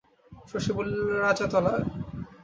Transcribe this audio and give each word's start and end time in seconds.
শশী 0.49 0.71
বলিল, 0.77 0.97
রাজাতলায়? 1.21 1.83